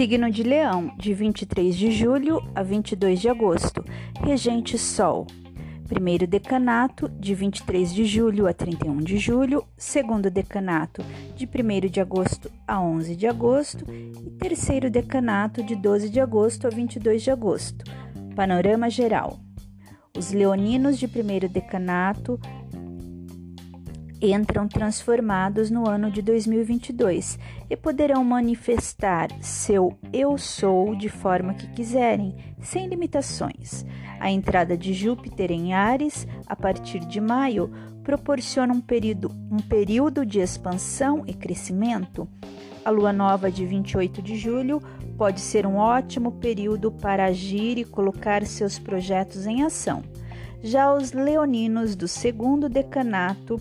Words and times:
Signo 0.00 0.30
de 0.30 0.42
Leão, 0.42 0.96
de 0.96 1.12
23 1.12 1.76
de 1.76 1.90
julho 1.90 2.40
a 2.54 2.62
22 2.62 3.20
de 3.20 3.28
agosto. 3.28 3.84
Regente 4.24 4.78
Sol. 4.78 5.26
Primeiro 5.86 6.26
decanato, 6.26 7.06
de 7.06 7.34
23 7.34 7.92
de 7.92 8.06
julho 8.06 8.46
a 8.46 8.54
31 8.54 8.96
de 8.96 9.18
julho. 9.18 9.62
Segundo 9.76 10.30
decanato, 10.30 11.04
de 11.36 11.44
1 11.44 11.90
de 11.90 12.00
agosto 12.00 12.50
a 12.66 12.80
11 12.80 13.14
de 13.14 13.26
agosto. 13.26 13.84
E 13.92 14.30
terceiro 14.38 14.90
decanato, 14.90 15.62
de 15.62 15.76
12 15.76 16.08
de 16.08 16.18
agosto 16.18 16.66
a 16.66 16.70
22 16.70 17.22
de 17.22 17.30
agosto. 17.30 17.84
Panorama 18.34 18.88
geral. 18.88 19.38
Os 20.16 20.32
leoninos 20.32 20.98
de 20.98 21.06
primeiro 21.06 21.46
decanato 21.46 22.40
entram 24.20 24.68
transformados 24.68 25.70
no 25.70 25.88
ano 25.88 26.10
de 26.10 26.20
2022 26.20 27.38
e 27.68 27.76
poderão 27.76 28.22
manifestar 28.22 29.28
seu 29.40 29.96
eu 30.12 30.36
sou 30.36 30.94
de 30.94 31.08
forma 31.08 31.54
que 31.54 31.66
quiserem, 31.68 32.36
sem 32.60 32.86
limitações. 32.86 33.84
A 34.18 34.30
entrada 34.30 34.76
de 34.76 34.92
Júpiter 34.92 35.50
em 35.50 35.72
Ares, 35.72 36.26
a 36.46 36.54
partir 36.54 37.00
de 37.00 37.20
maio, 37.20 37.70
proporciona 38.02 38.74
um 38.74 38.80
período, 38.80 39.30
um 39.50 39.58
período 39.58 40.26
de 40.26 40.40
expansão 40.40 41.24
e 41.26 41.32
crescimento. 41.32 42.28
A 42.84 42.90
lua 42.90 43.12
nova 43.12 43.50
de 43.50 43.64
28 43.64 44.20
de 44.20 44.36
julho 44.36 44.82
pode 45.16 45.40
ser 45.40 45.66
um 45.66 45.76
ótimo 45.76 46.32
período 46.32 46.90
para 46.90 47.26
agir 47.26 47.78
e 47.78 47.84
colocar 47.84 48.44
seus 48.44 48.78
projetos 48.78 49.46
em 49.46 49.62
ação. 49.62 50.02
Já 50.62 50.92
os 50.92 51.12
leoninos 51.12 51.94
do 51.94 52.06
segundo 52.06 52.68
decanato 52.68 53.60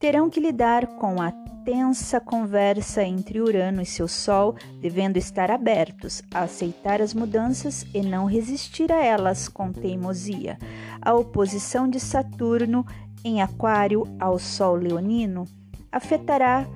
terão 0.00 0.30
que 0.30 0.40
lidar 0.40 0.86
com 0.96 1.20
a 1.20 1.30
tensa 1.62 2.18
conversa 2.18 3.04
entre 3.04 3.38
Urano 3.38 3.82
e 3.82 3.86
seu 3.86 4.08
Sol, 4.08 4.56
devendo 4.80 5.18
estar 5.18 5.50
abertos 5.50 6.22
a 6.32 6.40
aceitar 6.40 7.02
as 7.02 7.12
mudanças 7.12 7.84
e 7.92 8.00
não 8.00 8.24
resistir 8.24 8.90
a 8.90 9.04
elas 9.04 9.46
com 9.46 9.70
teimosia. 9.70 10.58
A 11.02 11.14
oposição 11.14 11.86
de 11.86 12.00
Saturno 12.00 12.84
em 13.22 13.42
Aquário 13.42 14.04
ao 14.18 14.38
Sol 14.38 14.74
leonino 14.74 15.44
afetará 15.92 16.66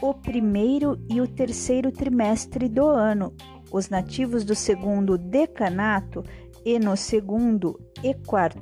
o 0.00 0.14
primeiro 0.14 0.96
e 1.10 1.20
o 1.20 1.26
terceiro 1.26 1.90
trimestre 1.90 2.68
do 2.68 2.86
ano. 2.86 3.34
Os 3.72 3.90
nativos 3.90 4.44
do 4.44 4.54
segundo 4.54 5.18
decanato 5.18 6.24
e 6.68 6.78
no 6.78 6.98
segundo 6.98 7.80
e 8.04 8.12
quarto 8.12 8.60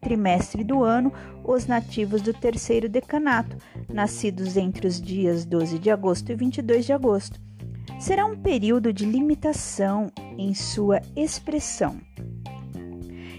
trimestre 0.00 0.64
do 0.64 0.82
ano 0.82 1.12
os 1.44 1.64
nativos 1.64 2.20
do 2.20 2.34
terceiro 2.34 2.88
decanato, 2.88 3.56
nascidos 3.88 4.56
entre 4.56 4.84
os 4.84 5.00
dias 5.00 5.44
12 5.44 5.78
de 5.78 5.88
agosto 5.88 6.32
e 6.32 6.34
22 6.34 6.86
de 6.86 6.92
agosto. 6.92 7.40
Será 8.00 8.26
um 8.26 8.36
período 8.36 8.92
de 8.92 9.06
limitação 9.06 10.10
em 10.36 10.54
sua 10.54 11.00
expressão, 11.14 12.00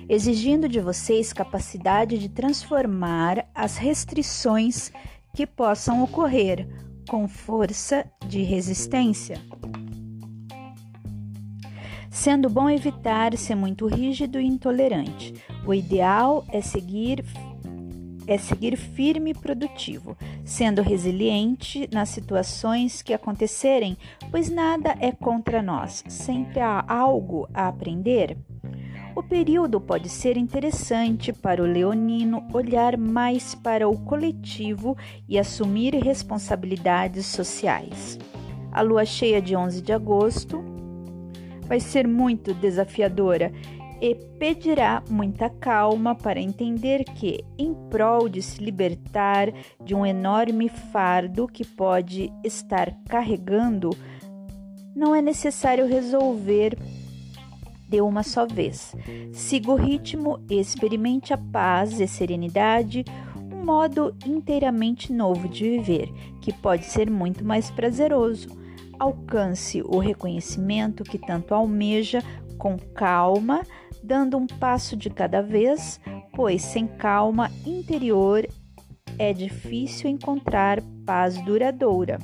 exigindo 0.08 0.70
de 0.70 0.80
vocês 0.80 1.34
capacidade 1.34 2.18
de 2.18 2.30
transformar 2.30 3.46
as 3.54 3.76
restrições 3.76 4.90
que 5.36 5.46
possam 5.46 6.02
ocorrer 6.02 6.66
com 7.10 7.28
força 7.28 8.10
de 8.26 8.42
resistência 8.42 9.38
sendo 12.18 12.50
bom 12.50 12.68
evitar 12.68 13.38
ser 13.38 13.54
muito 13.54 13.86
rígido 13.86 14.40
e 14.40 14.46
intolerante. 14.46 15.36
O 15.64 15.72
ideal 15.72 16.44
é 16.50 16.62
seguir 16.62 17.24
é 18.26 18.38
seguir 18.38 18.76
firme 18.76 19.32
e 19.32 19.34
produtivo, 19.34 20.18
sendo 20.44 20.82
resiliente 20.82 21.88
nas 21.94 22.10
situações 22.10 23.02
que 23.02 23.14
acontecerem, 23.14 23.96
pois 24.32 24.50
nada 24.50 24.98
é 25.00 25.14
contra 25.14 25.62
nós, 25.62 26.04
sempre 26.10 26.60
há 26.60 26.84
algo 26.88 27.48
a 27.54 27.70
aprender. 27.70 28.36
O 29.16 29.22
período 29.24 29.80
pode 29.80 30.10
ser 30.10 30.36
interessante 30.36 31.32
para 31.32 31.64
o 31.64 31.66
leonino 31.66 32.46
olhar 32.52 32.98
mais 32.98 33.56
para 33.56 33.88
o 33.88 33.98
coletivo 33.98 34.98
e 35.30 35.40
assumir 35.40 35.94
responsabilidades 35.94 37.28
sociais. 37.28 38.20
A 38.74 38.82
lua 38.82 39.06
cheia 39.06 39.42
de 39.42 39.56
11 39.56 39.82
de 39.82 39.94
agosto 39.94 40.77
vai 41.68 41.80
ser 41.80 42.08
muito 42.08 42.54
desafiadora 42.54 43.52
e 44.02 44.16
pedirá 44.40 45.04
muita 45.10 45.50
calma 45.50 46.16
para 46.16 46.40
entender 46.40 47.04
que, 47.04 47.44
em 47.58 47.74
prol 47.90 48.30
de 48.30 48.42
se 48.42 48.64
libertar 48.64 49.52
de 49.84 49.96
um 49.96 50.06
enorme 50.06 50.70
fardo 50.70 51.48
que 51.48 51.66
pode 51.66 52.32
estar 52.44 52.96
carregando, 53.10 53.90
não 54.96 55.16
é 55.16 55.22
necessário 55.22 55.88
resolver 55.88 56.78
de 57.90 58.02
uma 58.02 58.22
só 58.22 58.46
vez. 58.46 58.96
Siga 59.34 59.72
o 59.72 59.76
ritmo 59.76 60.40
e 60.50 60.60
experimente 60.60 61.34
a 61.34 61.38
paz 61.38 62.00
e 62.00 62.08
serenidade, 62.08 63.04
um 63.52 63.66
modo 63.66 64.16
inteiramente 64.26 65.12
novo 65.12 65.48
de 65.48 65.70
viver, 65.70 66.12
que 66.42 66.54
pode 66.54 66.86
ser 66.86 67.10
muito 67.10 67.44
mais 67.44 67.72
prazeroso 67.72 68.67
alcance 69.00 69.82
o 69.82 70.00
reconhecimento 70.00 71.04
que 71.04 71.18
tanto 71.18 71.54
almeja 71.54 72.22
com 72.58 72.78
calma, 72.78 73.64
dando 74.04 74.38
um 74.38 74.48
passo 74.48 74.96
de 74.96 75.10
cada 75.10 75.42
vez, 75.42 76.00
pois 76.34 76.62
sem 76.62 76.88
calma 76.88 77.52
interior 77.66 78.48
é 79.20 79.34
difícil 79.34 80.10
encontrar 80.10 80.82
paz 81.06 81.40
duradoura. 81.44 82.20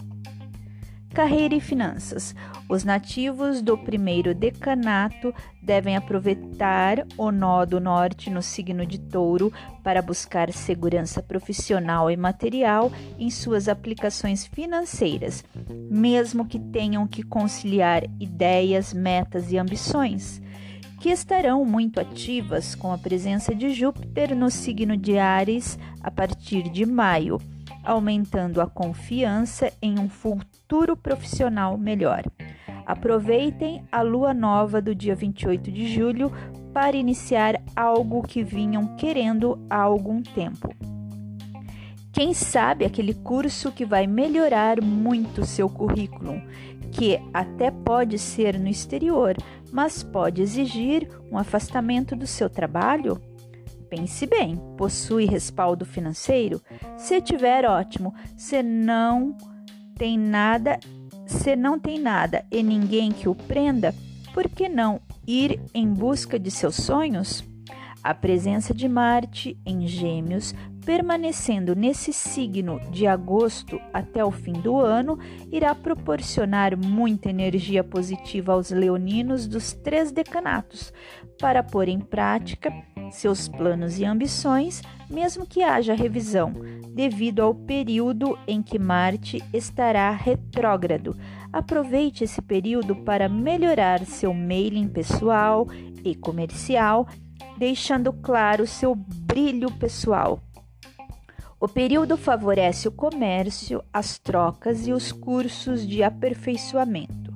Carreira 1.13 1.53
e 1.53 1.61
finanças. 1.61 2.33
Os 2.67 2.83
nativos 2.83 3.61
do 3.61 3.77
primeiro 3.77 4.33
decanato 4.33 5.31
devem 5.61 5.95
aproveitar 5.95 7.05
o 7.15 7.29
nó 7.29 7.65
do 7.65 7.79
norte 7.79 8.31
no 8.31 8.41
signo 8.41 8.83
de 8.83 8.97
Touro 8.97 9.53
para 9.83 10.01
buscar 10.01 10.51
segurança 10.51 11.21
profissional 11.21 12.09
e 12.09 12.17
material 12.17 12.91
em 13.19 13.29
suas 13.29 13.67
aplicações 13.67 14.43
financeiras, 14.43 15.45
mesmo 15.87 16.47
que 16.47 16.57
tenham 16.57 17.05
que 17.05 17.21
conciliar 17.21 18.03
ideias, 18.19 18.91
metas 18.91 19.51
e 19.51 19.57
ambições, 19.59 20.41
que 20.99 21.09
estarão 21.09 21.63
muito 21.63 21.99
ativas 21.99 22.73
com 22.73 22.91
a 22.91 22.97
presença 22.97 23.53
de 23.53 23.71
Júpiter 23.71 24.35
no 24.35 24.49
signo 24.49 24.97
de 24.97 25.19
Ares 25.19 25.77
a 26.01 26.09
partir 26.09 26.69
de 26.69 26.87
maio 26.87 27.39
aumentando 27.83 28.61
a 28.61 28.67
confiança 28.67 29.71
em 29.81 29.99
um 29.99 30.07
futuro 30.07 30.52
profissional 30.97 31.77
melhor. 31.77 32.23
Aproveitem 32.85 33.85
a 33.91 34.01
lua 34.01 34.33
nova 34.33 34.81
do 34.81 34.95
dia 34.95 35.15
28 35.15 35.71
de 35.71 35.87
julho 35.87 36.31
para 36.73 36.97
iniciar 36.97 37.61
algo 37.75 38.23
que 38.23 38.43
vinham 38.43 38.95
querendo 38.95 39.63
há 39.69 39.81
algum 39.81 40.21
tempo. 40.21 40.73
Quem 42.11 42.33
sabe 42.33 42.85
aquele 42.85 43.13
curso 43.13 43.71
que 43.71 43.85
vai 43.85 44.07
melhorar 44.07 44.81
muito 44.81 45.45
seu 45.45 45.69
currículo, 45.69 46.41
que 46.91 47.19
até 47.33 47.71
pode 47.71 48.17
ser 48.19 48.59
no 48.59 48.67
exterior, 48.67 49.35
mas 49.71 50.03
pode 50.03 50.41
exigir 50.41 51.07
um 51.31 51.37
afastamento 51.37 52.15
do 52.15 52.27
seu 52.27 52.49
trabalho? 52.49 53.21
Pense 53.89 54.25
bem, 54.25 54.57
possui 54.77 55.25
respaldo 55.25 55.85
financeiro? 55.85 56.59
Se 56.97 57.21
tiver, 57.21 57.65
ótimo. 57.65 58.13
Se 58.35 58.63
não 58.63 59.37
tem 59.95 60.17
nada, 60.17 60.79
se 61.25 61.55
não 61.55 61.79
tem 61.79 61.99
nada 61.99 62.45
e 62.51 62.61
ninguém 62.63 63.11
que 63.11 63.29
o 63.29 63.35
prenda, 63.35 63.93
por 64.33 64.49
que 64.49 64.67
não 64.67 64.99
ir 65.27 65.59
em 65.73 65.87
busca 65.87 66.39
de 66.39 66.49
seus 66.49 66.75
sonhos? 66.75 67.43
A 68.03 68.13
presença 68.13 68.73
de 68.73 68.89
Marte 68.89 69.57
em 69.65 69.87
Gêmeos, 69.87 70.53
permanecendo 70.85 71.73
nesse 71.73 72.11
signo 72.11 72.81
de 72.91 73.07
agosto 73.07 73.79
até 73.93 74.25
o 74.25 74.31
fim 74.31 74.51
do 74.51 74.77
ano, 74.77 75.17
irá 75.49 75.73
proporcionar 75.73 76.75
muita 76.75 77.29
energia 77.29 77.81
positiva 77.81 78.51
aos 78.51 78.71
leoninos 78.71 79.47
dos 79.47 79.71
três 79.71 80.11
decanatos 80.11 80.91
para 81.39 81.63
pôr 81.63 81.87
em 81.87 81.99
prática 81.99 82.73
seus 83.11 83.47
planos 83.47 83.99
e 83.99 84.05
ambições, 84.05 84.81
mesmo 85.09 85.45
que 85.45 85.61
haja 85.61 85.93
revisão, 85.93 86.53
devido 86.93 87.41
ao 87.41 87.53
período 87.53 88.37
em 88.47 88.61
que 88.61 88.77
Marte 88.77 89.43
estará 89.53 90.11
retrógrado. 90.11 91.17
Aproveite 91.51 92.23
esse 92.23 92.41
período 92.41 92.95
para 92.95 93.29
melhorar 93.29 94.05
seu 94.05 94.33
mailing 94.33 94.87
pessoal 94.87 95.67
e 96.03 96.15
comercial, 96.15 97.07
deixando 97.57 98.11
claro 98.11 98.65
seu 98.65 98.95
brilho 98.95 99.71
pessoal. 99.71 100.39
O 101.59 101.67
período 101.67 102.17
favorece 102.17 102.89
o 102.89 102.91
comércio, 102.91 103.81
as 103.93 104.17
trocas 104.17 104.85
e 104.85 104.91
os 104.91 105.11
cursos 105.11 105.87
de 105.87 106.03
aperfeiçoamento. 106.03 107.33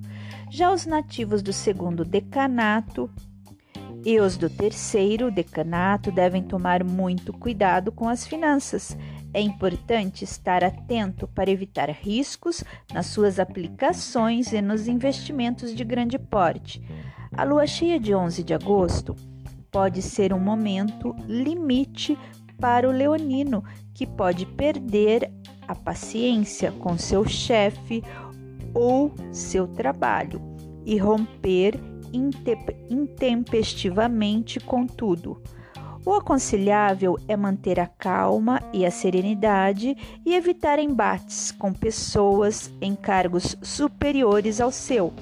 Já 0.49 0.71
os 0.71 0.85
nativos 0.85 1.41
do 1.41 1.53
segundo 1.53 2.03
decanato 2.03 3.09
e 4.07 4.21
os 4.21 4.37
do 4.37 4.49
terceiro 4.49 5.29
decanato 5.29 6.13
devem 6.13 6.41
tomar 6.41 6.81
muito 6.81 7.33
cuidado 7.33 7.91
com 7.91 8.07
as 8.07 8.25
finanças. 8.25 8.97
É 9.33 9.41
importante 9.41 10.23
estar 10.23 10.63
atento 10.63 11.27
para 11.27 11.51
evitar 11.51 11.89
riscos 11.89 12.63
nas 12.93 13.07
suas 13.07 13.37
aplicações 13.37 14.53
e 14.53 14.61
nos 14.61 14.87
investimentos 14.87 15.75
de 15.75 15.83
grande 15.83 16.17
porte. 16.17 16.81
A 17.33 17.43
lua 17.43 17.67
cheia 17.67 17.99
de 17.99 18.15
11 18.15 18.43
de 18.45 18.53
agosto 18.53 19.13
pode 19.69 20.01
ser 20.01 20.31
um 20.31 20.39
momento 20.39 21.13
limite 21.27 22.17
para 22.61 22.87
o 22.87 22.93
leonino, 22.93 23.61
que 23.93 24.07
pode 24.07 24.45
perder 24.45 25.29
a 25.67 25.75
paciência 25.75 26.71
com 26.71 26.97
seu 26.97 27.25
chefe 27.25 28.01
ou 28.73 29.13
seu 29.33 29.67
trabalho 29.67 30.41
e 30.85 30.97
romper 30.97 31.77
intempestivamente 32.13 34.59
com 34.59 34.85
tudo. 34.85 35.41
O 36.05 36.13
aconselhável 36.13 37.17
é 37.27 37.35
manter 37.35 37.79
a 37.79 37.87
calma 37.87 38.61
e 38.71 38.85
a 38.85 38.91
serenidade 38.91 39.97
e 40.25 40.33
evitar 40.33 40.79
embates 40.79 41.51
com 41.51 41.73
pessoas 41.73 42.71
em 42.79 42.95
cargos 42.95 43.57
superiores 43.61 44.61
ao 44.61 44.71
seu 44.71 45.13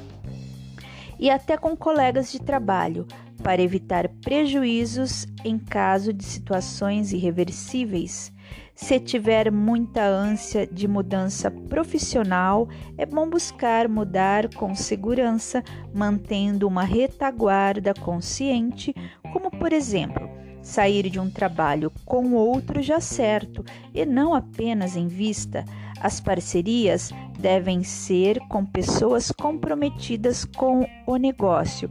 e 1.20 1.30
até 1.30 1.58
com 1.58 1.76
colegas 1.76 2.32
de 2.32 2.40
trabalho, 2.40 3.06
para 3.42 3.62
evitar 3.62 4.10
prejuízos 4.24 5.28
em 5.44 5.58
caso 5.58 6.12
de 6.12 6.24
situações 6.24 7.14
irreversíveis. 7.14 8.32
Se 8.76 9.00
tiver 9.00 9.50
muita 9.54 10.06
ânsia 10.06 10.68
de 10.68 10.86
mudança 10.86 11.50
profissional, 11.50 12.68
é 12.98 13.06
bom 13.06 13.30
buscar 13.30 13.88
mudar 13.88 14.54
com 14.54 14.76
segurança, 14.76 15.64
mantendo 15.94 16.68
uma 16.68 16.84
retaguarda 16.84 17.94
consciente, 17.94 18.94
como 19.32 19.50
por 19.50 19.72
exemplo, 19.72 20.30
sair 20.62 21.10
de 21.10 21.22
um 21.22 21.30
trabalho 21.30 21.90
com 22.06 22.34
outro 22.34 22.82
já 22.82 23.00
certo 23.00 23.64
e 23.94 24.06
não 24.06 24.36
apenas 24.36 24.98
em 24.98 25.08
vista. 25.08 25.64
As 26.02 26.20
parcerias 26.20 27.14
devem 27.40 27.82
ser 27.82 28.40
com 28.50 28.66
pessoas 28.66 29.32
comprometidas 29.32 30.44
com 30.44 30.86
o 31.08 31.16
negócio, 31.16 31.90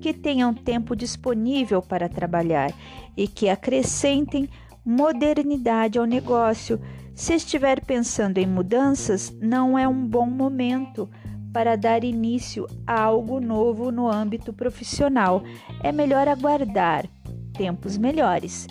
que 0.00 0.12
tenham 0.12 0.52
tempo 0.52 0.96
disponível 0.96 1.80
para 1.80 2.08
trabalhar 2.08 2.72
e 3.16 3.28
que 3.28 3.48
acrescentem 3.48 4.48
modernidade 4.84 5.98
ao 5.98 6.04
negócio. 6.04 6.80
Se 7.14 7.34
estiver 7.34 7.84
pensando 7.84 8.38
em 8.38 8.46
mudanças, 8.46 9.34
não 9.40 9.78
é 9.78 9.88
um 9.88 10.06
bom 10.06 10.26
momento 10.26 11.08
para 11.52 11.76
dar 11.76 12.02
início 12.02 12.66
a 12.86 13.00
algo 13.00 13.40
novo 13.40 13.92
no 13.92 14.10
âmbito 14.10 14.52
profissional. 14.52 15.42
É 15.82 15.92
melhor 15.92 16.26
aguardar 16.28 17.06
tempos 17.52 17.96
melhores. 17.96 18.66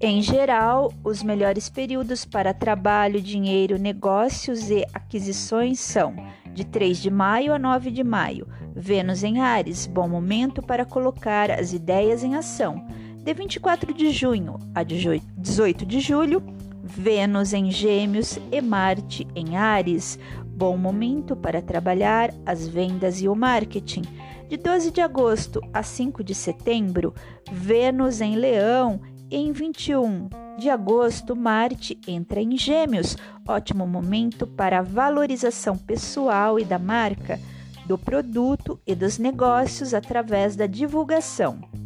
Em 0.00 0.20
geral, 0.22 0.92
os 1.02 1.22
melhores 1.22 1.68
períodos 1.68 2.24
para 2.24 2.54
trabalho, 2.54 3.20
dinheiro, 3.20 3.78
negócios 3.78 4.70
e 4.70 4.84
aquisições 4.92 5.80
são 5.80 6.14
de 6.52 6.64
3 6.64 6.98
de 6.98 7.10
maio 7.10 7.52
a 7.52 7.58
9 7.58 7.90
de 7.90 8.04
maio. 8.04 8.46
Vênus 8.76 9.24
em 9.24 9.40
Ares, 9.40 9.86
bom 9.86 10.08
momento 10.08 10.62
para 10.62 10.84
colocar 10.84 11.50
as 11.50 11.72
ideias 11.72 12.22
em 12.22 12.34
ação. 12.34 12.86
De 13.24 13.32
24 13.32 13.94
de 13.94 14.10
junho 14.10 14.58
a 14.74 14.82
18 14.82 15.86
de 15.86 15.98
julho, 15.98 16.42
Vênus 16.82 17.54
em 17.54 17.70
Gêmeos 17.70 18.38
e 18.52 18.60
Marte 18.60 19.26
em 19.34 19.56
Ares, 19.56 20.18
bom 20.44 20.76
momento 20.76 21.34
para 21.34 21.62
trabalhar 21.62 22.34
as 22.44 22.68
vendas 22.68 23.22
e 23.22 23.28
o 23.28 23.34
marketing. 23.34 24.02
De 24.46 24.58
12 24.58 24.90
de 24.90 25.00
agosto 25.00 25.62
a 25.72 25.82
5 25.82 26.22
de 26.22 26.34
setembro, 26.34 27.14
Vênus 27.50 28.20
em 28.20 28.36
Leão. 28.36 29.00
Em 29.30 29.52
21 29.52 30.28
de 30.58 30.68
agosto, 30.68 31.34
Marte 31.34 31.98
entra 32.06 32.42
em 32.42 32.58
Gêmeos. 32.58 33.16
Ótimo 33.48 33.86
momento 33.86 34.46
para 34.46 34.80
a 34.80 34.82
valorização 34.82 35.78
pessoal 35.78 36.60
e 36.60 36.64
da 36.64 36.78
marca, 36.78 37.40
do 37.86 37.96
produto 37.96 38.78
e 38.86 38.94
dos 38.94 39.16
negócios 39.16 39.94
através 39.94 40.56
da 40.56 40.66
divulgação. 40.66 41.83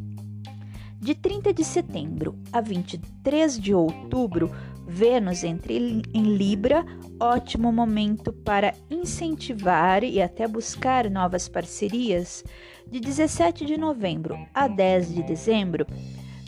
De 1.09 1.15
30 1.15 1.55
de 1.55 1.65
setembro 1.65 2.39
a 2.53 2.61
23 2.61 3.59
de 3.59 3.73
outubro, 3.73 4.55
Vênus 4.87 5.43
entra 5.43 5.73
em 5.73 6.37
Libra, 6.37 6.85
ótimo 7.19 7.73
momento 7.73 8.31
para 8.31 8.75
incentivar 8.91 10.05
e 10.05 10.21
até 10.21 10.47
buscar 10.47 11.09
novas 11.09 11.49
parcerias. 11.49 12.45
De 12.87 13.01
17 13.01 13.65
de 13.65 13.79
novembro 13.79 14.37
a 14.53 14.69
10 14.69 15.15
de 15.15 15.23
dezembro, 15.23 15.87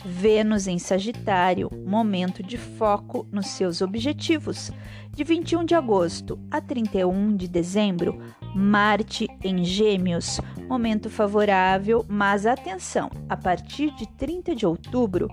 Vênus 0.03 0.67
em 0.67 0.79
Sagitário, 0.79 1.69
momento 1.85 2.41
de 2.41 2.57
foco 2.57 3.27
nos 3.31 3.47
seus 3.47 3.81
objetivos. 3.81 4.71
De 5.11 5.23
21 5.23 5.63
de 5.63 5.75
agosto 5.75 6.39
a 6.49 6.59
31 6.59 7.35
de 7.35 7.47
dezembro, 7.47 8.19
Marte 8.55 9.27
em 9.43 9.63
Gêmeos, 9.63 10.41
momento 10.67 11.09
favorável, 11.09 12.03
mas 12.09 12.47
atenção, 12.47 13.11
a 13.29 13.37
partir 13.37 13.93
de 13.95 14.07
30 14.07 14.55
de 14.55 14.65
outubro, 14.65 15.29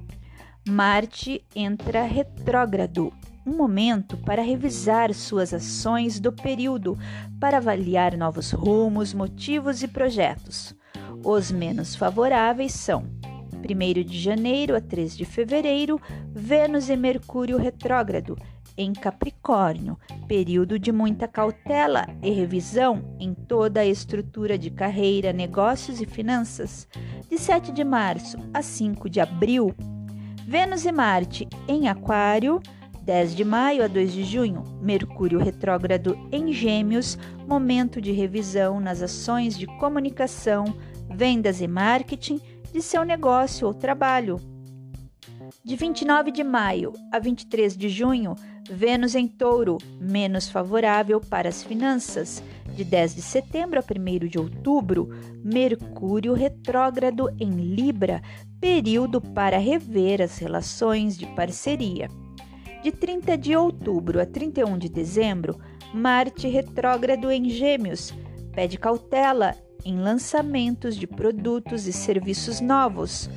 Marte 0.69 1.43
entra 1.57 2.03
retrógrado, 2.03 3.11
um 3.47 3.57
momento 3.57 4.19
para 4.19 4.43
revisar 4.43 5.15
suas 5.15 5.55
ações 5.55 6.21
do 6.21 6.31
período, 6.31 6.99
para 7.41 7.57
avaliar 7.57 8.19
novos 8.19 8.51
rumos, 8.51 9.15
motivos 9.15 9.83
e 9.83 9.89
projetos. 9.89 10.75
Os 11.25 11.51
menos 11.51 11.97
favoráveis 11.97 12.73
são 12.75 13.18
1 13.59 14.05
de 14.05 14.19
janeiro 14.19 14.77
a 14.77 14.81
3 14.81 15.17
de 15.17 15.25
fevereiro, 15.25 16.01
Vênus 16.33 16.89
e 16.89 16.97
Mercúrio 16.97 17.59
retrógrado 17.59 18.37
em 18.77 18.93
Capricórnio, 18.93 19.99
período 20.29 20.79
de 20.79 20.93
muita 20.93 21.27
cautela 21.27 22.07
e 22.23 22.31
revisão 22.31 23.17
em 23.19 23.35
toda 23.35 23.81
a 23.81 23.87
estrutura 23.87 24.57
de 24.57 24.71
carreira, 24.71 25.33
negócios 25.33 26.01
e 26.01 26.07
finanças. 26.07 26.87
De 27.29 27.37
7 27.37 27.73
de 27.73 27.83
março 27.83 28.39
a 28.55 28.63
5 28.63 29.11
de 29.11 29.21
abril, 29.21 29.75
Vênus 30.47 30.87
e 30.87 30.93
Marte 30.93 31.49
em 31.67 31.89
Aquário, 31.89 32.61
10 33.03 33.35
de 33.35 33.45
maio 33.45 33.83
a 33.83 33.89
2 33.89 34.13
de 34.13 34.23
junho, 34.23 34.63
Mercúrio 34.81 35.39
retrógrado 35.39 36.17
em 36.31 36.53
Gêmeos, 36.53 37.19
momento 37.47 38.01
de 38.01 38.13
revisão 38.13 38.79
nas 38.79 39.03
ações 39.03 39.59
de 39.59 39.67
comunicação, 39.79 40.65
vendas 41.11 41.61
e 41.61 41.67
marketing 41.67 42.41
de 42.79 42.85
seu 42.85 43.05
negócio 43.05 43.67
ou 43.67 43.75
trabalho. 43.75 44.41
De 45.65 45.75
29 45.75 46.31
de 46.31 46.45
maio 46.45 46.93
a 47.13 47.19
23 47.19 47.77
de 47.77 47.89
junho, 47.89 48.37
Vênus 48.71 49.17
em 49.17 49.27
Touro, 49.27 49.79
menos 50.01 50.49
favorável 50.49 51.21
para 51.21 51.49
as 51.49 51.61
finanças. 51.61 52.41
De 52.77 52.85
10 52.85 53.17
de 53.17 53.23
setembro 53.23 53.81
a 53.81 53.83
1 53.83 54.29
de 54.29 54.39
outubro, 54.39 55.09
Mercúrio 55.45 56.35
retrógrado 56.35 57.29
em 57.41 57.51
Libra, 57.51 58.23
período 58.61 59.21
para 59.21 59.59
rever 59.59 60.23
as 60.23 60.39
relações 60.39 61.19
de 61.19 61.27
parceria. 61.35 62.09
De 62.85 62.93
30 62.93 63.37
de 63.37 63.57
outubro 63.57 64.21
a 64.21 64.27
31 64.27 64.79
de 64.79 64.89
dezembro, 64.89 65.59
Marte 65.93 66.47
retrógrado 66.47 67.29
em 67.29 67.51
Gêmeos 67.51 68.15
pede 68.53 68.79
cautela 68.79 69.57
em 69.85 69.99
lançamentos 69.99 70.97
de 70.97 71.07
produtos 71.07 71.87
e 71.87 71.93
serviços 71.93 72.61
novos. 72.61 73.29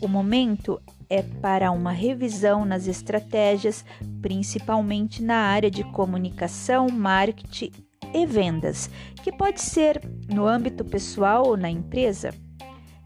O 0.00 0.08
momento 0.08 0.80
é 1.08 1.22
para 1.22 1.70
uma 1.72 1.92
revisão 1.92 2.64
nas 2.64 2.86
estratégias, 2.86 3.84
principalmente 4.22 5.22
na 5.22 5.36
área 5.36 5.70
de 5.70 5.84
comunicação, 5.84 6.88
marketing 6.88 7.72
e 8.14 8.24
vendas, 8.26 8.88
que 9.22 9.32
pode 9.32 9.60
ser 9.60 10.00
no 10.32 10.46
âmbito 10.46 10.84
pessoal 10.84 11.46
ou 11.46 11.56
na 11.56 11.68
empresa. 11.68 12.32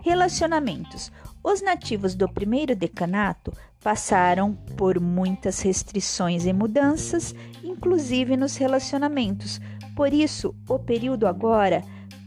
Relacionamentos. 0.03 1.11
Os 1.43 1.63
nativos 1.63 2.15
do 2.15 2.29
primeiro 2.29 2.77
decanato 2.77 3.53
passaram 3.83 4.55
por 4.77 5.01
muitas 5.01 5.61
restrições 5.61 6.47
e 6.47 6.53
mudanças, 6.53 7.35
inclusive 7.63 8.37
nos 8.37 8.57
relacionamentos. 8.57 9.61
Por 9.95 10.13
isso, 10.13 10.55
o 10.69 10.79
período 10.79 11.27
agora 11.27 11.83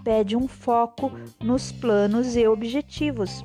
pede 0.07 0.37
um 0.37 0.47
foco 0.47 1.11
nos 1.43 1.69
planos 1.69 2.37
e 2.37 2.47
objetivos. 2.47 3.43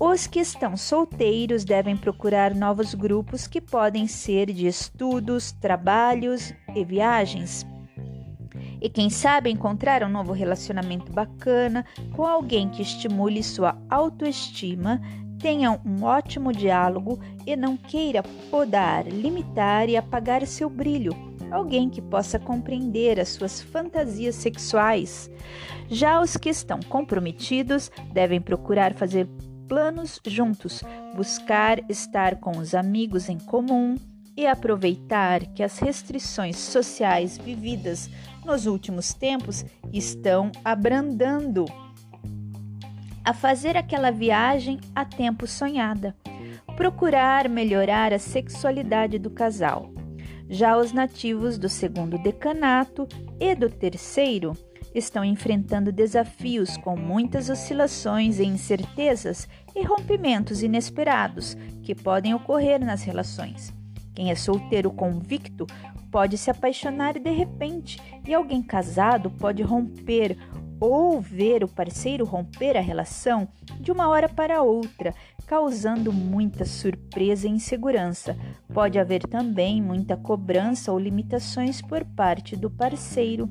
Os 0.00 0.26
que 0.26 0.40
estão 0.40 0.76
solteiros 0.76 1.64
devem 1.64 1.96
procurar 1.96 2.52
novos 2.52 2.92
grupos 2.92 3.46
que 3.46 3.60
podem 3.60 4.08
ser 4.08 4.52
de 4.52 4.66
estudos, 4.66 5.52
trabalhos 5.52 6.52
e 6.74 6.84
viagens. 6.84 7.64
E 8.82 8.90
quem 8.90 9.08
sabe 9.08 9.48
encontrar 9.48 10.02
um 10.02 10.08
novo 10.08 10.32
relacionamento 10.32 11.12
bacana 11.12 11.86
com 12.16 12.26
alguém 12.26 12.68
que 12.68 12.82
estimule 12.82 13.44
sua 13.44 13.80
autoestima, 13.88 15.00
tenha 15.38 15.70
um 15.70 16.02
ótimo 16.02 16.52
diálogo 16.52 17.20
e 17.46 17.54
não 17.54 17.76
queira 17.76 18.24
podar, 18.50 19.06
limitar 19.06 19.88
e 19.88 19.96
apagar 19.96 20.44
seu 20.48 20.68
brilho. 20.68 21.35
Alguém 21.50 21.88
que 21.88 22.02
possa 22.02 22.38
compreender 22.38 23.20
as 23.20 23.28
suas 23.28 23.60
fantasias 23.60 24.34
sexuais. 24.34 25.30
Já 25.88 26.20
os 26.20 26.36
que 26.36 26.48
estão 26.48 26.80
comprometidos 26.80 27.90
devem 28.12 28.40
procurar 28.40 28.94
fazer 28.94 29.28
planos 29.68 30.20
juntos, 30.26 30.82
buscar 31.14 31.78
estar 31.90 32.36
com 32.36 32.58
os 32.58 32.74
amigos 32.74 33.28
em 33.28 33.38
comum 33.38 33.96
e 34.36 34.46
aproveitar 34.46 35.46
que 35.54 35.62
as 35.62 35.78
restrições 35.78 36.56
sociais 36.56 37.38
vividas 37.38 38.10
nos 38.44 38.66
últimos 38.66 39.14
tempos 39.14 39.64
estão 39.92 40.52
abrandando 40.64 41.64
a 43.24 43.32
fazer 43.32 43.76
aquela 43.76 44.12
viagem 44.12 44.78
a 44.94 45.04
tempo 45.04 45.46
sonhada. 45.46 46.14
Procurar 46.76 47.48
melhorar 47.48 48.12
a 48.12 48.18
sexualidade 48.18 49.18
do 49.18 49.30
casal. 49.30 49.95
Já 50.48 50.76
os 50.76 50.92
nativos 50.92 51.58
do 51.58 51.68
segundo 51.68 52.18
decanato 52.18 53.08
e 53.40 53.54
do 53.54 53.68
terceiro 53.68 54.52
estão 54.94 55.24
enfrentando 55.24 55.92
desafios 55.92 56.76
com 56.76 56.96
muitas 56.96 57.50
oscilações 57.50 58.38
e 58.38 58.44
incertezas 58.44 59.48
e 59.74 59.82
rompimentos 59.82 60.62
inesperados 60.62 61.56
que 61.82 61.94
podem 61.94 62.32
ocorrer 62.32 62.82
nas 62.82 63.02
relações. 63.02 63.74
Quem 64.14 64.30
é 64.30 64.34
solteiro 64.34 64.90
convicto 64.90 65.66
pode 66.10 66.38
se 66.38 66.50
apaixonar 66.50 67.18
de 67.18 67.30
repente, 67.30 68.00
e 68.26 68.32
alguém 68.32 68.62
casado 68.62 69.30
pode 69.30 69.62
romper 69.62 70.38
ou 70.80 71.20
ver 71.20 71.62
o 71.62 71.68
parceiro 71.68 72.24
romper 72.24 72.76
a 72.76 72.80
relação 72.80 73.48
de 73.78 73.92
uma 73.92 74.08
hora 74.08 74.28
para 74.28 74.62
outra, 74.62 75.14
causando 75.46 76.12
muita 76.12 76.64
surpresa 76.64 77.46
e 77.46 77.50
insegurança. 77.50 78.36
Pode 78.74 78.98
haver 78.98 79.22
também 79.22 79.80
muita 79.80 80.16
cobrança 80.16 80.92
ou 80.92 80.98
limitações 80.98 81.80
por 81.80 82.04
parte 82.04 82.56
do 82.56 82.68
parceiro. 82.68 83.48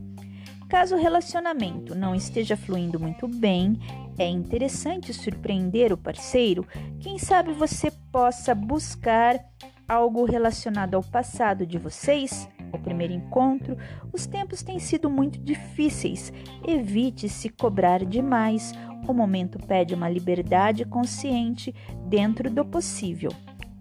Caso 0.68 0.96
o 0.96 1.00
relacionamento 1.00 1.96
não 1.96 2.14
esteja 2.14 2.58
fluindo 2.58 3.00
muito 3.00 3.28
bem, 3.28 3.80
é 4.18 4.28
interessante 4.28 5.14
surpreender 5.14 5.94
o 5.94 5.98
parceiro. 5.98 6.66
Quem 7.00 7.18
sabe 7.18 7.54
você 7.54 7.92
possa 8.12 8.54
buscar 8.56 9.40
algo 9.88 10.26
relacionado 10.26 10.96
ao 10.96 11.04
passado 11.04 11.66
de 11.66 11.78
vocês, 11.78 12.48
o 12.76 12.80
primeiro 12.80 13.14
encontro, 13.14 13.78
os 14.14 14.26
tempos 14.26 14.62
têm 14.62 14.80
sido 14.80 15.10
muito 15.10 15.40
difíceis. 15.40 16.32
Evite 16.66 17.28
se 17.30 17.50
cobrar 17.50 18.06
demais. 18.06 18.74
O 19.08 19.14
momento 19.14 19.60
pede 19.68 19.94
uma 19.94 20.10
liberdade 20.10 20.86
consciente 20.86 21.74
dentro 22.08 22.50
do 22.50 22.66
possível. 22.66 23.32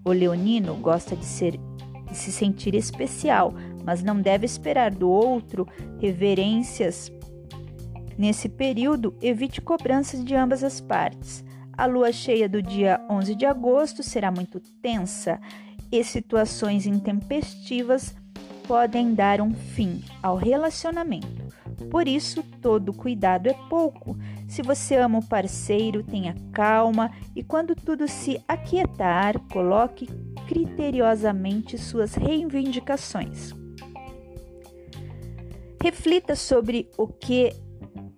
O 0.04 0.12
leonino 0.12 0.74
gosta 0.76 1.16
de 1.16 1.24
ser 1.24 1.58
de 2.10 2.16
se 2.16 2.30
sentir 2.30 2.74
especial, 2.74 3.52
mas 3.84 4.02
não 4.02 4.20
deve 4.20 4.46
esperar 4.46 4.94
do 4.94 5.08
outro 5.10 5.66
reverências. 5.98 7.10
Nesse 8.16 8.48
período, 8.48 9.16
evite 9.20 9.60
cobranças 9.60 10.24
de 10.24 10.34
ambas 10.34 10.62
as 10.62 10.80
partes. 10.80 11.44
A 11.76 11.86
lua 11.86 12.12
cheia 12.12 12.48
do 12.48 12.62
dia 12.62 13.04
11 13.10 13.34
de 13.34 13.44
agosto 13.44 14.02
será 14.02 14.30
muito 14.30 14.60
tensa 14.80 15.40
e 15.90 16.04
situações 16.04 16.86
intempestivas 16.86 18.14
podem 18.66 19.14
dar 19.14 19.40
um 19.40 19.54
fim 19.54 20.02
ao 20.22 20.36
relacionamento. 20.36 21.44
Por 21.90 22.08
isso, 22.08 22.42
todo 22.60 22.92
cuidado 22.92 23.48
é 23.48 23.54
pouco. 23.68 24.16
Se 24.48 24.62
você 24.62 24.96
ama 24.96 25.18
o 25.18 25.26
parceiro, 25.26 26.02
tenha 26.02 26.34
calma 26.52 27.10
e 27.34 27.42
quando 27.42 27.74
tudo 27.74 28.08
se 28.08 28.42
aquietar, 28.48 29.38
coloque 29.52 30.06
criteriosamente 30.46 31.78
suas 31.78 32.14
reivindicações. 32.14 33.52
Reflita 35.82 36.34
sobre 36.34 36.88
o 36.96 37.06
que 37.06 37.52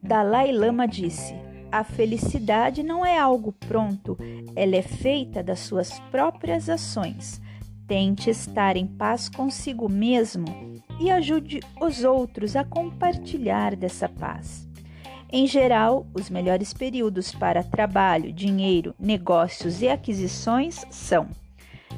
Dalai 0.03 0.53
Lama 0.53 0.87
disse. 0.87 1.35
A 1.71 1.83
felicidade 1.83 2.83
não 2.83 3.05
é 3.05 3.19
algo 3.19 3.53
pronto, 3.53 4.17
ela 4.55 4.77
é 4.77 4.83
feita 4.83 5.43
das 5.43 5.61
suas 5.61 5.99
próprias 6.11 6.69
ações. 6.71 7.41
Tente 7.87 8.31
estar 8.31 8.77
em 8.77 8.87
paz 8.87 9.29
consigo 9.29 9.89
mesmo 9.89 10.47
e 10.99 11.09
ajude 11.09 11.61
os 11.81 12.03
outros 12.03 12.57
a 12.57 12.65
compartilhar 12.65 13.77
dessa 13.77 14.09
paz. 14.09 14.67
Em 15.31 15.47
geral, 15.47 16.05
os 16.13 16.29
melhores 16.29 16.73
períodos 16.73 17.33
para 17.33 17.63
trabalho, 17.63 18.33
dinheiro, 18.33 18.95
negócios 18.99 19.83
e 19.83 19.89
aquisições 19.89 20.85
são 20.91 21.29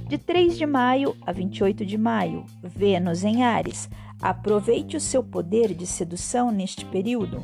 de 0.07 0.19
3 0.19 0.59
de 0.59 0.67
maio 0.67 1.17
a 1.27 1.33
28 1.33 1.85
de 1.85 1.97
maio, 1.97 2.45
Vênus 2.63 3.25
em 3.25 3.43
Ares. 3.43 3.89
Aproveite 4.21 4.97
o 4.97 5.01
seu 5.01 5.23
poder 5.23 5.75
de 5.75 5.87
sedução 5.87 6.51
neste 6.51 6.85
período. 6.85 7.43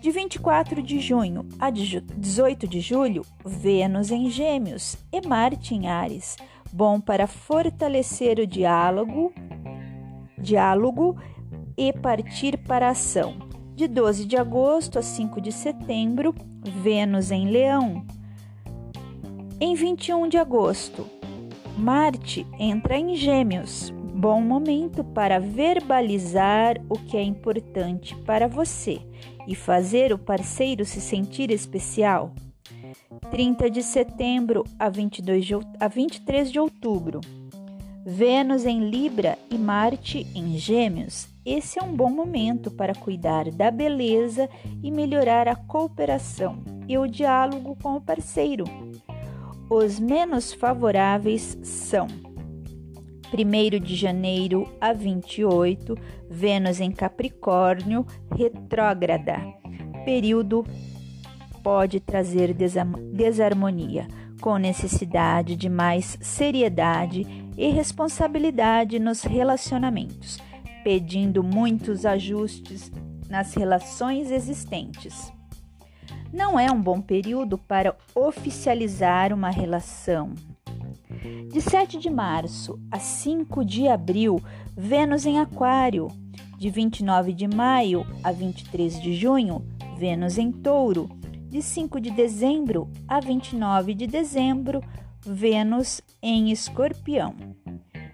De 0.00 0.10
24 0.10 0.82
de 0.82 1.00
junho 1.00 1.46
a 1.58 1.70
18 1.70 2.66
de 2.66 2.80
julho, 2.80 3.22
Vênus 3.44 4.10
em 4.10 4.30
Gêmeos 4.30 4.96
e 5.12 5.26
Marte 5.26 5.74
em 5.74 5.88
Ares 5.88 6.36
bom 6.72 7.00
para 7.00 7.26
fortalecer 7.26 8.38
o 8.38 8.46
diálogo, 8.46 9.32
diálogo 10.36 11.16
e 11.76 11.92
partir 11.92 12.58
para 12.58 12.88
a 12.88 12.90
ação. 12.90 13.36
De 13.74 13.86
12 13.86 14.24
de 14.24 14.36
agosto 14.36 14.98
a 14.98 15.02
5 15.02 15.40
de 15.40 15.52
setembro, 15.52 16.34
Vênus 16.64 17.30
em 17.30 17.48
Leão. 17.48 18.04
Em 19.60 19.74
21 19.74 20.28
de 20.28 20.36
agosto, 20.36 21.06
Marte 21.76 22.46
entra 22.58 22.98
em 22.98 23.14
Gêmeos. 23.14 23.92
Bom 24.14 24.40
momento 24.40 25.04
para 25.04 25.38
verbalizar 25.38 26.76
o 26.88 26.98
que 26.98 27.16
é 27.16 27.22
importante 27.22 28.16
para 28.26 28.48
você 28.48 29.00
e 29.46 29.54
fazer 29.54 30.12
o 30.12 30.18
parceiro 30.18 30.84
se 30.84 31.00
sentir 31.00 31.52
especial. 31.52 32.34
30 33.30 33.70
de 33.70 33.82
setembro 33.82 34.64
a, 34.78 34.88
22 34.88 35.44
de, 35.44 35.54
a 35.78 35.88
23 35.88 36.50
de 36.50 36.58
outubro. 36.58 37.20
Vênus 38.04 38.64
em 38.64 38.88
Libra 38.88 39.38
e 39.50 39.58
Marte 39.58 40.26
em 40.34 40.56
Gêmeos. 40.56 41.28
Esse 41.44 41.78
é 41.78 41.82
um 41.82 41.94
bom 41.94 42.10
momento 42.10 42.70
para 42.70 42.94
cuidar 42.94 43.50
da 43.50 43.70
beleza 43.70 44.48
e 44.82 44.90
melhorar 44.90 45.46
a 45.46 45.54
cooperação 45.54 46.62
e 46.88 46.96
o 46.96 47.06
diálogo 47.06 47.76
com 47.82 47.96
o 47.96 48.00
parceiro. 48.00 48.64
Os 49.68 50.00
menos 50.00 50.52
favoráveis 50.52 51.58
são 51.62 52.06
1 53.30 53.78
de 53.78 53.94
janeiro 53.94 54.66
a 54.80 54.94
28, 54.94 55.94
Vênus 56.30 56.80
em 56.80 56.90
Capricórnio, 56.90 58.06
retrógrada, 58.34 59.38
período 60.06 60.64
pode 61.68 62.00
trazer 62.00 62.54
desarmonia, 62.54 64.08
com 64.40 64.56
necessidade 64.56 65.54
de 65.54 65.68
mais 65.68 66.16
seriedade 66.18 67.26
e 67.58 67.68
responsabilidade 67.68 68.98
nos 68.98 69.22
relacionamentos, 69.22 70.38
pedindo 70.82 71.42
muitos 71.42 72.06
ajustes 72.06 72.90
nas 73.28 73.52
relações 73.52 74.30
existentes. 74.30 75.30
Não 76.32 76.58
é 76.58 76.72
um 76.72 76.80
bom 76.80 77.02
período 77.02 77.58
para 77.58 77.94
oficializar 78.14 79.30
uma 79.34 79.50
relação. 79.50 80.32
De 81.52 81.60
7 81.60 81.98
de 81.98 82.08
março 82.08 82.80
a 82.90 82.98
5 82.98 83.62
de 83.62 83.88
abril, 83.88 84.40
Vênus 84.74 85.26
em 85.26 85.38
Aquário. 85.38 86.08
De 86.56 86.70
29 86.70 87.34
de 87.34 87.46
maio 87.46 88.06
a 88.24 88.32
23 88.32 89.02
de 89.02 89.12
junho, 89.12 89.62
Vênus 89.98 90.38
em 90.38 90.50
Touro 90.50 91.17
de 91.48 91.62
5 91.62 91.98
de 92.00 92.10
dezembro 92.10 92.90
a 93.06 93.20
29 93.20 93.94
de 93.94 94.06
dezembro, 94.06 94.82
Vênus 95.24 96.02
em 96.22 96.50
Escorpião. 96.50 97.34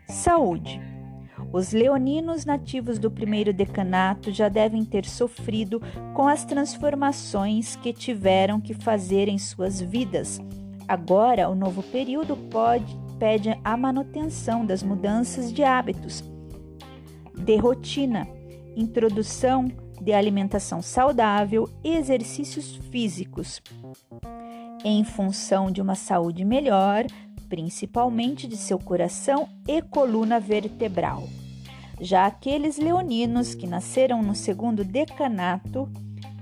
Saúde. 0.08 0.80
Os 1.52 1.72
leoninos 1.72 2.44
nativos 2.44 2.98
do 2.98 3.10
primeiro 3.10 3.52
decanato 3.52 4.30
já 4.32 4.48
devem 4.48 4.84
ter 4.84 5.04
sofrido 5.04 5.80
com 6.14 6.28
as 6.28 6.44
transformações 6.44 7.76
que 7.76 7.92
tiveram 7.92 8.60
que 8.60 8.74
fazer 8.74 9.28
em 9.28 9.38
suas 9.38 9.80
vidas. 9.80 10.40
Agora, 10.86 11.48
o 11.48 11.54
novo 11.54 11.82
período 11.82 12.36
pode, 12.36 12.96
pede 13.18 13.58
a 13.64 13.76
manutenção 13.76 14.64
das 14.64 14.82
mudanças 14.82 15.52
de 15.52 15.62
hábitos, 15.62 16.22
de 17.36 17.56
rotina, 17.56 18.28
introdução 18.76 19.68
de 20.00 20.12
alimentação 20.12 20.82
saudável 20.82 21.68
e 21.82 21.94
exercícios 21.96 22.76
físicos, 22.90 23.62
em 24.84 25.02
função 25.04 25.70
de 25.70 25.80
uma 25.80 25.94
saúde 25.94 26.44
melhor, 26.44 27.04
principalmente 27.48 28.46
de 28.46 28.56
seu 28.56 28.78
coração 28.78 29.48
e 29.66 29.80
coluna 29.80 30.40
vertebral. 30.40 31.28
Já 32.00 32.26
aqueles 32.26 32.78
leoninos 32.78 33.54
que 33.54 33.66
nasceram 33.66 34.22
no 34.22 34.34
segundo 34.34 34.84
decanato 34.84 35.88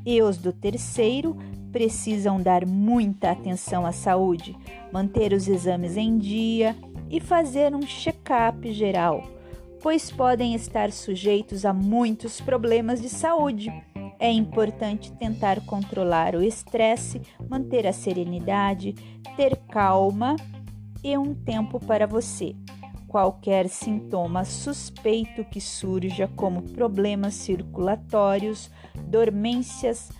e 0.04 0.22
os 0.22 0.36
do 0.38 0.52
terceiro 0.52 1.36
precisam 1.70 2.40
dar 2.40 2.66
muita 2.66 3.30
atenção 3.30 3.86
à 3.86 3.92
saúde, 3.92 4.56
manter 4.92 5.32
os 5.32 5.48
exames 5.48 5.96
em 5.96 6.18
dia 6.18 6.76
e 7.10 7.20
fazer 7.20 7.74
um 7.74 7.82
check-up 7.82 8.72
geral 8.72 9.41
pois 9.82 10.10
podem 10.10 10.54
estar 10.54 10.92
sujeitos 10.92 11.64
a 11.64 11.72
muitos 11.72 12.40
problemas 12.40 13.02
de 13.02 13.08
saúde. 13.08 13.70
É 14.18 14.30
importante 14.30 15.12
tentar 15.12 15.60
controlar 15.66 16.36
o 16.36 16.42
estresse, 16.42 17.20
manter 17.48 17.86
a 17.88 17.92
serenidade, 17.92 18.94
ter 19.36 19.56
calma 19.68 20.36
e 21.02 21.18
um 21.18 21.34
tempo 21.34 21.80
para 21.80 22.06
você. 22.06 22.54
Qualquer 23.08 23.68
sintoma 23.68 24.44
suspeito 24.44 25.44
que 25.44 25.60
surja, 25.60 26.30
como 26.36 26.62
problemas 26.62 27.34
circulatórios, 27.34 28.70
dormências, 29.08 30.10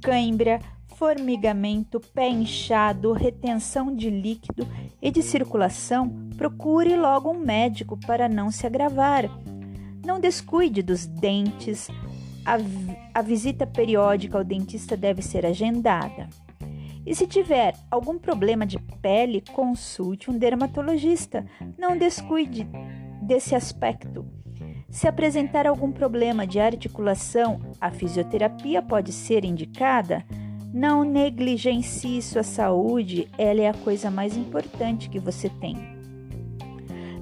cãibra, 0.00 0.60
formigamento, 0.98 2.00
pé 2.12 2.28
inchado, 2.28 3.12
retenção 3.12 3.94
de 3.94 4.10
líquido 4.10 4.66
e 5.00 5.12
de 5.12 5.22
circulação, 5.22 6.28
procure 6.36 6.96
logo 6.96 7.30
um 7.30 7.38
médico 7.38 7.96
para 7.96 8.28
não 8.28 8.50
se 8.50 8.66
agravar. 8.66 9.30
Não 10.04 10.18
descuide 10.18 10.82
dos 10.82 11.06
dentes. 11.06 11.88
A, 12.44 12.56
a 13.14 13.22
visita 13.22 13.64
periódica 13.64 14.38
ao 14.38 14.44
dentista 14.44 14.96
deve 14.96 15.22
ser 15.22 15.46
agendada. 15.46 16.28
E 17.06 17.14
se 17.14 17.28
tiver 17.28 17.76
algum 17.88 18.18
problema 18.18 18.66
de 18.66 18.78
pele, 19.00 19.42
consulte 19.52 20.28
um 20.30 20.36
dermatologista. 20.36 21.46
Não 21.78 21.96
descuide 21.96 22.68
desse 23.22 23.54
aspecto. 23.54 24.26
Se 24.90 25.06
apresentar 25.06 25.64
algum 25.66 25.92
problema 25.92 26.44
de 26.44 26.58
articulação, 26.58 27.60
a 27.80 27.90
fisioterapia 27.90 28.82
pode 28.82 29.12
ser 29.12 29.44
indicada. 29.44 30.24
Não 30.72 31.02
negligencie 31.02 32.20
sua 32.20 32.42
saúde, 32.42 33.26
ela 33.38 33.62
é 33.62 33.68
a 33.68 33.74
coisa 33.74 34.10
mais 34.10 34.36
importante 34.36 35.08
que 35.08 35.18
você 35.18 35.48
tem. 35.48 35.76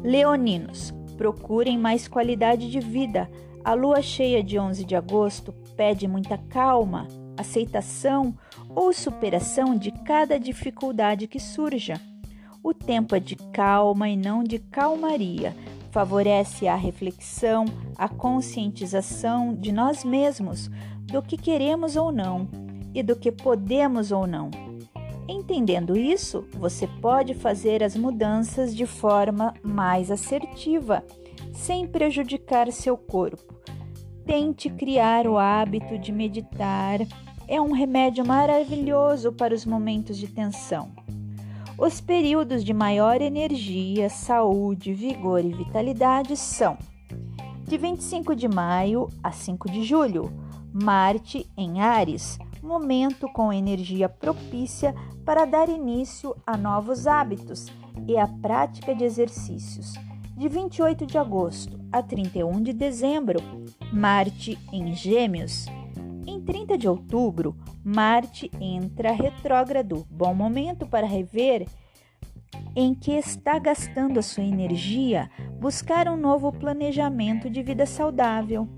Leoninos, 0.02 0.92
procurem 1.16 1.78
mais 1.78 2.08
qualidade 2.08 2.68
de 2.68 2.80
vida. 2.80 3.30
A 3.64 3.72
lua 3.72 4.02
cheia 4.02 4.42
de 4.42 4.58
11 4.58 4.84
de 4.84 4.96
agosto 4.96 5.52
pede 5.76 6.08
muita 6.08 6.36
calma, 6.36 7.06
aceitação 7.36 8.36
ou 8.74 8.92
superação 8.92 9.76
de 9.76 9.92
cada 9.92 10.40
dificuldade 10.40 11.28
que 11.28 11.38
surja. 11.38 12.00
O 12.64 12.74
tempo 12.74 13.14
é 13.14 13.20
de 13.20 13.36
calma 13.36 14.08
e 14.08 14.16
não 14.16 14.42
de 14.42 14.58
calmaria. 14.58 15.54
Favorece 15.92 16.66
a 16.66 16.74
reflexão, 16.74 17.64
a 17.96 18.08
conscientização 18.08 19.54
de 19.54 19.70
nós 19.70 20.04
mesmos, 20.04 20.68
do 21.04 21.22
que 21.22 21.36
queremos 21.36 21.94
ou 21.94 22.10
não 22.10 22.65
e 22.96 23.02
do 23.02 23.14
que 23.14 23.30
podemos 23.30 24.10
ou 24.10 24.26
não. 24.26 24.50
Entendendo 25.28 25.96
isso, 25.98 26.46
você 26.54 26.86
pode 26.86 27.34
fazer 27.34 27.82
as 27.82 27.94
mudanças 27.94 28.74
de 28.74 28.86
forma 28.86 29.52
mais 29.62 30.10
assertiva, 30.10 31.04
sem 31.52 31.86
prejudicar 31.86 32.72
seu 32.72 32.96
corpo. 32.96 33.54
Tente 34.24 34.70
criar 34.70 35.26
o 35.26 35.36
hábito 35.36 35.98
de 35.98 36.10
meditar. 36.10 37.00
É 37.46 37.60
um 37.60 37.72
remédio 37.72 38.26
maravilhoso 38.26 39.30
para 39.30 39.54
os 39.54 39.66
momentos 39.66 40.16
de 40.16 40.28
tensão. 40.28 40.90
Os 41.76 42.00
períodos 42.00 42.64
de 42.64 42.72
maior 42.72 43.20
energia, 43.20 44.08
saúde, 44.08 44.94
vigor 44.94 45.44
e 45.44 45.52
vitalidade 45.52 46.34
são 46.34 46.78
de 47.64 47.76
25 47.76 48.34
de 48.34 48.48
maio 48.48 49.08
a 49.22 49.32
5 49.32 49.70
de 49.70 49.82
julho, 49.82 50.32
Marte 50.72 51.50
em 51.56 51.80
Ares, 51.80 52.38
momento 52.66 53.28
com 53.32 53.52
energia 53.52 54.08
propícia 54.08 54.94
para 55.24 55.44
dar 55.44 55.68
início 55.68 56.36
a 56.46 56.56
novos 56.56 57.06
hábitos 57.06 57.72
e 58.06 58.16
a 58.16 58.26
prática 58.26 58.94
de 58.94 59.04
exercícios. 59.04 59.94
De 60.36 60.48
28 60.48 61.06
de 61.06 61.16
agosto 61.16 61.80
a 61.90 62.02
31 62.02 62.62
de 62.62 62.72
dezembro, 62.72 63.38
Marte 63.92 64.58
em 64.72 64.94
Gêmeos. 64.94 65.66
Em 66.26 66.40
30 66.40 66.76
de 66.76 66.88
outubro, 66.88 67.56
Marte 67.82 68.50
entra 68.60 69.12
retrógrado, 69.12 70.04
bom 70.10 70.34
momento 70.34 70.86
para 70.86 71.06
rever 71.06 71.66
em 72.74 72.94
que 72.94 73.12
está 73.12 73.58
gastando 73.58 74.18
a 74.18 74.22
sua 74.22 74.44
energia, 74.44 75.30
buscar 75.58 76.08
um 76.08 76.16
novo 76.16 76.52
planejamento 76.52 77.48
de 77.48 77.62
vida 77.62 77.86
saudável. 77.86 78.68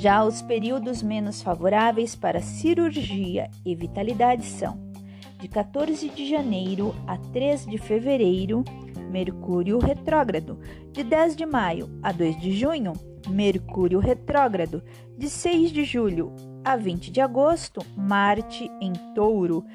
Já 0.00 0.24
os 0.24 0.40
períodos 0.40 1.02
menos 1.02 1.42
favoráveis 1.42 2.16
para 2.16 2.40
cirurgia 2.40 3.50
e 3.66 3.74
vitalidade 3.74 4.46
são 4.46 4.90
de 5.38 5.46
14 5.46 6.08
de 6.08 6.26
janeiro 6.26 6.94
a 7.06 7.18
3 7.18 7.66
de 7.66 7.76
fevereiro, 7.76 8.64
Mercúrio 9.10 9.78
retrógrado, 9.78 10.58
de 10.90 11.04
10 11.04 11.36
de 11.36 11.44
maio 11.44 11.90
a 12.02 12.12
2 12.12 12.40
de 12.40 12.50
junho, 12.52 12.94
Mercúrio 13.28 13.98
retrógrado, 13.98 14.82
de 15.18 15.28
6 15.28 15.70
de 15.70 15.84
julho 15.84 16.34
a 16.64 16.76
20 16.76 17.10
de 17.10 17.20
agosto, 17.20 17.84
Marte 17.94 18.70
em 18.80 18.94
Touro, 19.14 19.66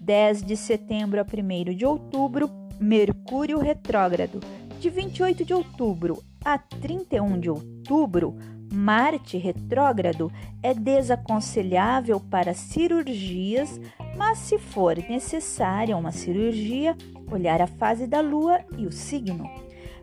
10 0.00 0.42
de 0.42 0.56
setembro 0.56 1.20
a 1.20 1.24
1 1.24 1.74
de 1.74 1.84
outubro, 1.84 2.48
Mercúrio 2.80 3.58
retrógrado, 3.58 4.40
de 4.80 4.88
28 4.88 5.44
de 5.44 5.52
outubro 5.52 6.22
a 6.42 6.56
31 6.56 7.38
de 7.38 7.50
outubro, 7.50 8.38
Marte 8.72 9.36
retrógrado 9.36 10.30
é 10.62 10.74
desaconselhável 10.74 12.20
para 12.20 12.54
cirurgias, 12.54 13.80
mas 14.16 14.38
se 14.38 14.58
for 14.58 14.96
necessária 14.96 15.96
uma 15.96 16.12
cirurgia, 16.12 16.96
olhar 17.30 17.60
a 17.62 17.66
fase 17.66 18.06
da 18.06 18.20
Lua 18.20 18.60
e 18.76 18.86
o 18.86 18.92
signo. 18.92 19.48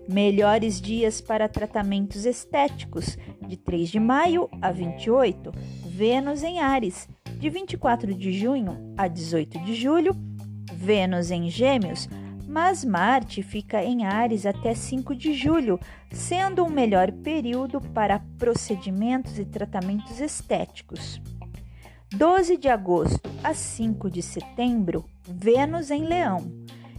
Melhores 0.07 0.81
dias 0.81 1.21
para 1.21 1.47
tratamentos 1.47 2.25
estéticos: 2.25 3.17
de 3.47 3.57
3 3.57 3.89
de 3.89 3.99
maio 3.99 4.49
a 4.61 4.71
28, 4.71 5.51
Vênus 5.85 6.43
em 6.43 6.59
Ares, 6.59 7.07
de 7.37 7.49
24 7.49 8.13
de 8.13 8.31
junho 8.33 8.93
a 8.97 9.07
18 9.07 9.59
de 9.59 9.75
julho, 9.75 10.15
Vênus 10.73 11.31
em 11.31 11.49
Gêmeos, 11.49 12.09
mas 12.53 12.85
Marte 12.85 13.41
fica 13.41 13.83
em 13.83 14.05
Ares 14.05 14.45
até 14.45 14.75
5 14.75 15.15
de 15.15 15.33
julho, 15.33 15.79
sendo 16.11 16.63
um 16.63 16.69
melhor 16.69 17.11
período 17.11 17.81
para 17.81 18.21
procedimentos 18.37 19.39
e 19.39 19.43
tratamentos 19.43 20.21
estéticos. 20.21 21.19
12 22.13 22.57
de 22.57 22.69
agosto 22.69 23.27
a 23.43 23.55
5 23.55 24.07
de 24.07 24.21
setembro, 24.21 25.03
Vênus 25.27 25.89
em 25.89 26.05
Leão. 26.05 26.45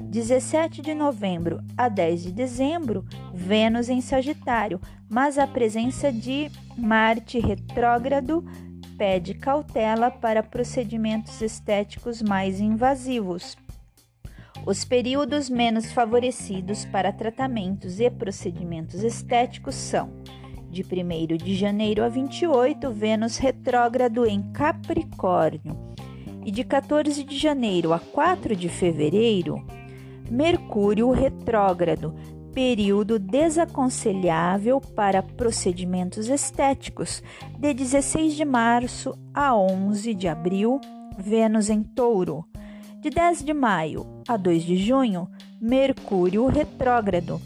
17 0.03 0.83
de 0.83 0.93
novembro 0.93 1.61
a 1.77 1.89
10 1.89 2.25
de 2.25 2.33
dezembro, 2.33 3.05
Vênus 3.33 3.89
em 3.89 4.01
Sagitário, 4.01 4.81
mas 5.09 5.39
a 5.39 5.47
presença 5.47 6.11
de 6.11 6.51
Marte 6.77 7.39
retrógrado 7.39 8.45
pede 8.99 9.35
cautela 9.35 10.11
para 10.11 10.43
procedimentos 10.43 11.41
estéticos 11.41 12.21
mais 12.21 12.59
invasivos. 12.59 13.57
Os 14.67 14.83
períodos 14.83 15.51
menos 15.51 15.93
favorecidos 15.93 16.87
para 16.87 17.13
tratamentos 17.13 18.01
e 18.01 18.09
procedimentos 18.11 19.05
estéticos 19.05 19.75
são 19.75 20.11
de 20.71 20.83
1 20.83 21.37
de 21.37 21.55
janeiro 21.55 22.03
a 22.03 22.09
28, 22.09 22.91
Vênus 22.91 23.37
retrógrado 23.37 24.27
em 24.27 24.43
Capricórnio, 24.53 25.77
e 26.45 26.51
de 26.51 26.65
14 26.65 27.23
de 27.23 27.39
janeiro 27.39 27.93
a 27.93 27.99
4 27.99 28.57
de 28.57 28.69
fevereiro, 28.69 29.65
Mercúrio 30.31 31.11
retrógrado, 31.11 32.15
período 32.55 33.19
desaconselhável 33.19 34.81
para 34.81 35.23
procedimentos 35.23 36.29
estéticos, 36.29 37.23
de 37.59 37.75
16 37.75 38.35
de 38.35 38.45
março 38.47 39.15
a 39.35 39.55
11 39.55 40.15
de 40.15 40.27
abril, 40.27 40.81
Vênus 41.19 41.69
em 41.69 41.83
Touro. 41.83 42.47
De 43.05 43.11
10 43.11 43.45
de 43.45 43.53
maio 43.53 44.07
a 44.27 44.35
2 44.39 44.63
de 44.63 44.79
junho, 44.79 45.29
Mercúrio 45.61 46.47
retrógrado. 46.47 47.39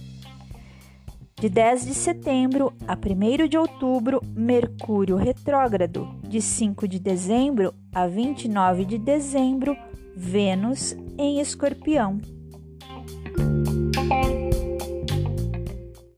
De 1.34 1.48
10 1.48 1.84
de 1.84 1.94
setembro 1.94 2.72
a 2.86 2.94
1 2.94 3.48
de 3.48 3.58
outubro, 3.58 4.22
Mercúrio 4.36 5.16
retrógrado. 5.16 6.14
De 6.22 6.40
5 6.40 6.86
de 6.86 7.00
dezembro 7.00 7.74
a 7.92 8.06
29 8.06 8.84
de 8.84 8.98
dezembro, 8.98 9.76
Vênus 10.14 10.96
em 11.18 11.40
Escorpião. 11.40 12.20